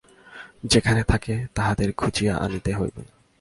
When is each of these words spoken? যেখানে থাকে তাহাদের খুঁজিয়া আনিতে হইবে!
যেখানে 0.63 1.01
থাকে 1.03 1.33
তাহাদের 1.55 1.89
খুঁজিয়া 1.91 2.33
আনিতে 2.37 2.71
হইবে! 2.73 3.01